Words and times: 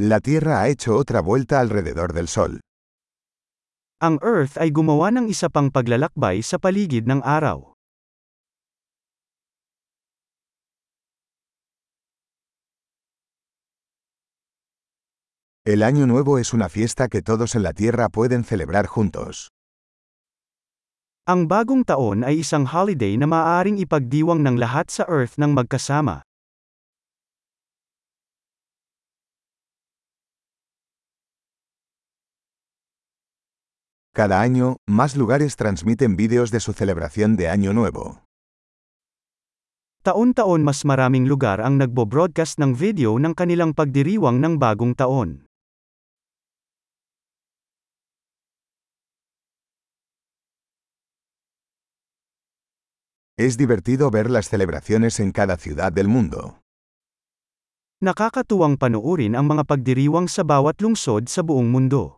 La 0.00 0.20
Tierra 0.20 0.62
ha 0.62 0.68
hecho 0.68 0.94
otra 0.94 1.20
vuelta 1.20 1.58
alrededor 1.58 2.12
del 2.12 2.28
Sol. 2.28 2.60
Ang 3.98 4.22
Earth 4.22 4.54
ay 4.54 4.70
gumawa 4.70 5.10
ng 5.10 5.26
isa 5.26 5.50
pang 5.50 5.74
paglalakbay 5.74 6.38
sa 6.38 6.54
paligid 6.54 7.10
ng 7.10 7.18
araw. 7.26 7.74
El 15.66 15.82
Año 15.82 16.06
Nuevo 16.06 16.38
es 16.38 16.54
una 16.54 16.70
fiesta 16.70 17.10
que 17.10 17.18
todos 17.18 17.58
en 17.58 17.66
la 17.66 17.74
Tierra 17.74 18.06
pueden 18.06 18.46
celebrar 18.46 18.86
juntos. 18.86 19.50
Ang 21.26 21.50
bagong 21.50 21.82
taon 21.82 22.22
ay 22.22 22.46
isang 22.46 22.70
holiday 22.70 23.18
na 23.18 23.26
maaaring 23.26 23.82
ipagdiwang 23.82 24.46
ng 24.46 24.62
lahat 24.62 24.94
sa 24.94 25.02
Earth 25.10 25.42
ng 25.42 25.50
magkasama. 25.58 26.27
Cada 34.18 34.42
año, 34.42 34.82
más 34.82 35.14
lugares 35.14 35.54
transmiten 35.54 36.16
vídeos 36.16 36.50
de 36.50 36.58
su 36.58 36.72
celebración 36.72 37.36
de 37.36 37.46
Año 37.54 37.72
Nuevo. 37.72 38.26
Taon-taon 40.02 40.66
mas 40.66 40.82
maraming 40.82 41.30
lugar 41.30 41.62
ang 41.62 41.78
nagbo-broadcast 41.78 42.58
ng 42.58 42.74
video 42.74 43.14
ng 43.22 43.30
kanilang 43.30 43.78
pagdiriwang 43.78 44.42
ng 44.42 44.58
bagong 44.58 44.98
taon. 44.98 45.46
Es 53.38 53.54
divertido 53.54 54.10
ver 54.10 54.34
las 54.34 54.50
celebraciones 54.50 55.22
en 55.22 55.30
cada 55.30 55.54
ciudad 55.54 55.94
del 55.94 56.10
mundo. 56.10 56.58
Nakakatuwang 58.02 58.82
panuorin 58.82 59.38
ang 59.38 59.46
mga 59.46 59.62
pagdiriwang 59.62 60.26
sa 60.26 60.42
bawat 60.42 60.82
lungsod 60.82 61.30
sa 61.30 61.46
buong 61.46 61.70
mundo. 61.70 62.17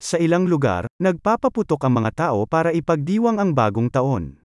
Sa 0.00 0.16
ilang 0.16 0.48
lugar, 0.48 0.88
nagpapaputok 0.96 1.84
ang 1.84 2.00
mga 2.00 2.10
tao 2.16 2.48
para 2.48 2.72
ipagdiwang 2.72 3.36
ang 3.36 3.52
bagong 3.52 3.92
taon. 3.92 4.40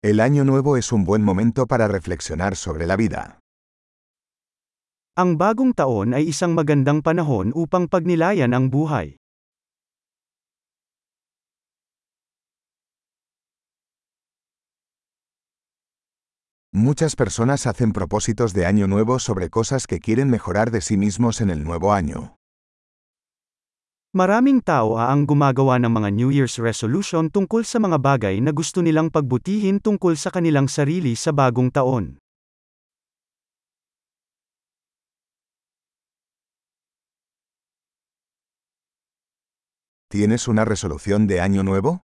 El 0.00 0.24
Año 0.24 0.48
Nuevo 0.48 0.80
es 0.80 0.96
un 0.96 1.04
buen 1.04 1.20
momento 1.20 1.68
para 1.68 1.92
reflexionar 1.92 2.56
sobre 2.56 2.88
la 2.88 2.96
vida. 2.96 3.44
Ang 5.20 5.36
bagong 5.36 5.76
taon 5.76 6.16
ay 6.16 6.32
isang 6.32 6.56
magandang 6.56 7.04
panahon 7.04 7.52
upang 7.52 7.84
pagnilayan 7.84 8.56
ang 8.56 8.72
buhay. 8.72 9.17
Muchas 16.78 17.16
personas 17.16 17.66
hacen 17.66 17.90
propósitos 17.90 18.54
de 18.54 18.64
año 18.64 18.86
nuevo 18.86 19.18
sobre 19.18 19.50
cosas 19.50 19.88
que 19.88 19.98
quieren 19.98 20.30
mejorar 20.30 20.70
de 20.70 20.80
sí 20.80 20.96
mismos 20.96 21.40
en 21.40 21.50
el 21.50 21.64
nuevo 21.64 21.92
año. 21.92 22.38
Maraming 24.14 24.62
tao 24.62 24.94
ang 24.94 25.26
gumagawa 25.26 25.82
ng 25.82 25.90
mga 25.90 26.14
New 26.14 26.30
Year's 26.30 26.54
resolution 26.62 27.34
tungkol 27.34 27.66
sa 27.66 27.82
mga 27.82 27.98
bagay 27.98 28.38
na 28.38 28.54
gusto 28.54 28.78
nilang 28.78 29.10
pagbutihin 29.10 29.82
tungkol 29.82 30.14
sa 30.14 30.30
kanilang 30.30 30.70
sarili 30.70 31.18
sa 31.18 31.34
bagong 31.34 31.74
taon. 31.74 32.22
¿Tienes 40.06 40.46
una 40.46 40.62
resolución 40.62 41.26
de 41.26 41.42
año 41.42 41.66
nuevo? 41.66 42.06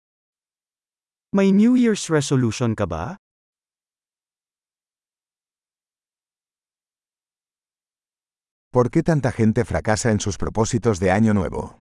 May 1.34 1.50
New 1.50 1.74
Year's 1.74 2.06
resolution 2.06 2.78
ka 2.78 2.86
ba? 2.86 3.18
¿Por 8.72 8.92
qué 8.92 9.02
tanta 9.02 9.32
gente 9.32 9.64
fracasa 9.64 10.12
en 10.12 10.20
sus 10.20 10.38
propósitos 10.38 11.00
de 11.00 11.10
año 11.10 11.34
nuevo? 11.34 11.82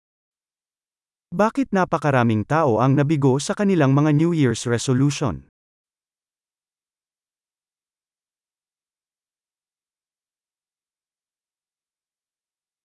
Bakit 1.29 1.77
napakaraming 1.77 2.49
tao 2.49 2.81
ang 2.81 2.97
nabigo 2.97 3.37
sa 3.37 3.53
kanilang 3.53 3.93
mga 3.93 4.17
New 4.17 4.33
Year's 4.33 4.65
resolution? 4.65 5.45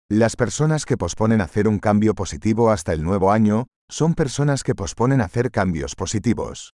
Las 0.08 0.32
personas 0.32 0.88
que 0.88 0.96
posponen 0.96 1.44
hacer 1.44 1.68
un 1.68 1.76
cambio 1.76 2.16
positivo 2.16 2.72
hasta 2.72 2.96
el 2.96 3.04
nuevo 3.04 3.36
año, 3.36 3.68
son 3.92 4.16
personas 4.16 4.64
que 4.64 4.72
posponen 4.72 5.20
hacer 5.20 5.52
cambios 5.52 5.92
positivos. 5.92 6.72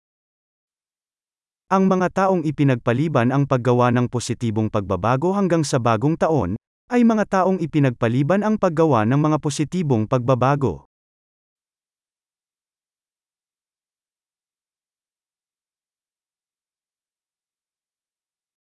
Ang 1.72 1.88
mga 1.88 2.12
taong 2.12 2.44
ipinagpaliban 2.44 3.32
ang 3.32 3.48
paggawa 3.48 3.96
ng 3.96 4.12
positibong 4.12 4.68
pagbabago 4.68 5.40
hanggang 5.40 5.64
sa 5.64 5.80
bagong 5.80 6.20
taon, 6.20 6.60
ay 6.88 7.04
mga 7.04 7.28
taong 7.28 7.60
ipinagpaliban 7.60 8.48
ang 8.48 8.56
paggawa 8.56 9.04
ng 9.04 9.20
mga 9.20 9.38
positibong 9.44 10.08
pagbabago. 10.08 10.88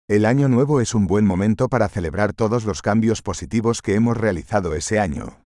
El 0.09 0.25
año 0.25 0.49
nuevo 0.49 0.81
es 0.81 0.97
un 0.97 1.05
buen 1.05 1.23
momento 1.23 1.69
para 1.69 1.87
celebrar 1.87 2.33
todos 2.33 2.65
los 2.65 2.81
cambios 2.81 3.21
positivos 3.21 3.81
que 3.81 3.93
hemos 3.93 4.17
realizado 4.17 4.73
ese 4.73 4.99
año. 4.99 5.45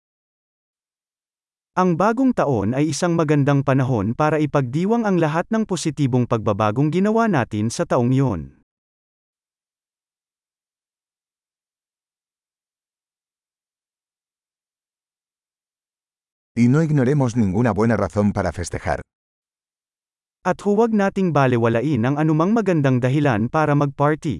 Ang 1.75 1.99
bagong 1.99 2.31
taon 2.31 2.71
ay 2.71 2.95
isang 2.95 3.19
magandang 3.19 3.67
panahon 3.67 4.15
para 4.15 4.39
ipagdiwang 4.39 5.03
ang 5.03 5.19
lahat 5.19 5.45
ng 5.51 5.67
positibong 5.67 6.23
pagbabagong 6.23 6.95
ginawa 6.95 7.27
natin 7.27 7.67
sa 7.67 7.83
taong 7.83 8.15
iyon. 8.15 8.62
Y 16.63 16.69
no 16.71 16.79
ignoremos 16.79 17.35
ninguna 17.35 17.75
buena 17.75 17.97
razón 17.99 18.31
para 18.31 18.55
festejar. 18.55 19.01
At 20.47 20.63
huwag 20.63 20.95
nating 20.95 21.35
balewalain 21.35 22.07
ang 22.07 22.15
anumang 22.15 22.55
magandang 22.55 23.03
dahilan 23.03 23.51
para 23.51 23.75
magparty. 23.75 24.39